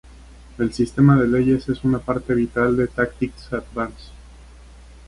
[0.57, 4.09] El sistema de leyes es una parte vital de Tactics Advance.